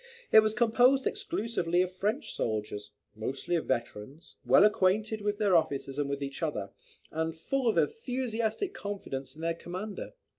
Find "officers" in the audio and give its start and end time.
5.55-5.99